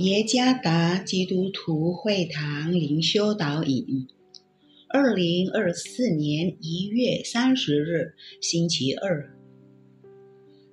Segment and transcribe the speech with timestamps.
[0.00, 4.08] 耶加达基督徒会堂灵修导引，
[4.88, 9.36] 二零二四年一月三十日，星期二。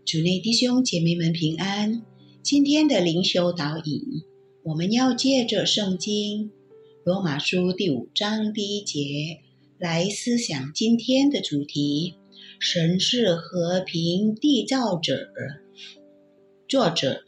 [0.05, 2.03] 主内弟兄姐妹们平安。
[2.41, 4.01] 今天的灵修导引，
[4.63, 6.49] 我们要借着圣经
[7.03, 9.41] 罗马书第五章第一节
[9.77, 12.13] 来思想今天的主题：
[12.61, 15.27] 神是和平缔造者。
[16.69, 17.21] 作者。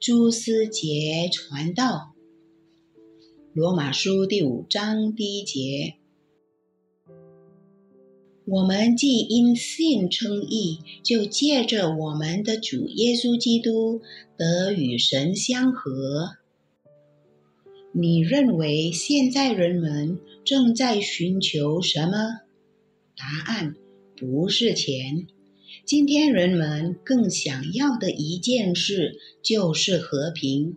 [0.00, 2.14] 朱思杰传道，
[3.52, 5.96] 《罗马书》第五章第一节：
[8.44, 14.00] 我们既因信称义，就借着我们的主耶稣基督
[14.36, 16.36] 得与神相合。
[17.90, 22.42] 你认为现在人们正在寻求什么？
[23.16, 23.74] 答案
[24.16, 25.26] 不是钱。
[25.84, 30.76] 今天人们更想要的一件事就是和平。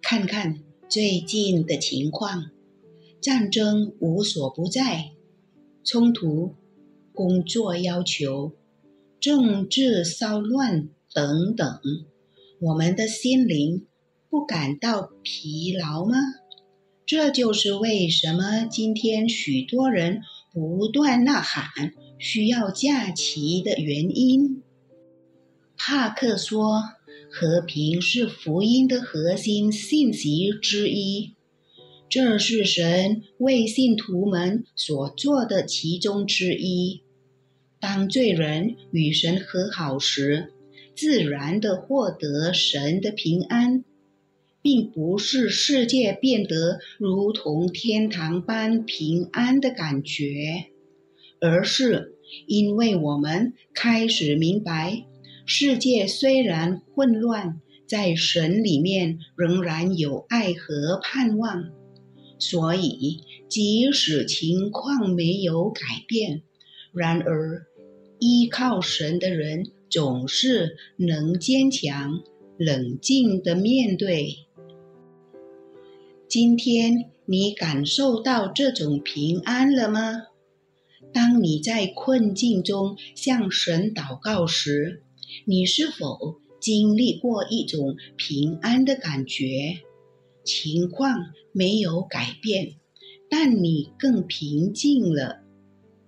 [0.00, 2.50] 看看最近的情况，
[3.20, 5.12] 战争无所不在，
[5.84, 6.54] 冲突、
[7.14, 8.52] 工作要求、
[9.20, 11.80] 政治骚乱等等，
[12.60, 13.86] 我们的心灵
[14.28, 16.16] 不感到疲劳吗？
[17.06, 20.20] 这就是为什么今天许多人
[20.52, 21.92] 不断呐喊。
[22.24, 24.62] 需要假期的原因，
[25.76, 26.80] 帕克说
[27.28, 31.32] ：“和平是福音的核心信息之一，
[32.08, 37.02] 这是神为信徒们所做的其中之一。
[37.80, 40.52] 当罪人与神和好时，
[40.94, 43.82] 自然的获得神的平安，
[44.62, 50.66] 并不是世界变得如同天堂般平安的感觉。”
[51.44, 52.14] 而是
[52.46, 55.04] 因为我们开始明白，
[55.44, 61.70] 世界虽然混乱，在神里面仍然有爱和盼望。
[62.38, 66.42] 所以，即使情况没有改变，
[66.92, 67.66] 然而
[68.18, 72.22] 依靠神的人总是能坚强、
[72.58, 74.38] 冷静的面对。
[76.26, 80.22] 今天，你感受到这种平安了吗？
[81.12, 85.02] 当你在困境中向神祷告时，
[85.44, 89.80] 你是否经历过一种平安的感觉？
[90.44, 92.74] 情况没有改变，
[93.30, 95.42] 但你更平静了。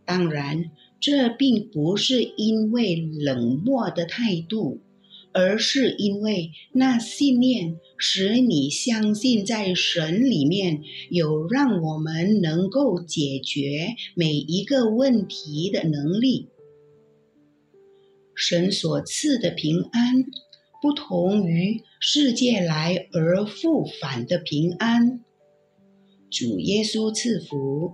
[0.04, 0.70] 当然，
[1.00, 4.80] 这并不是因为冷漠的态度。
[5.34, 16.48] 而是因为那信念使你相信，在神里面有让我们能够解决每一个问题的能力。
[18.34, 20.24] 神所赐的平安，
[20.80, 25.24] 不同于世界来而复返的平安。
[26.30, 27.92] 主耶稣赐福。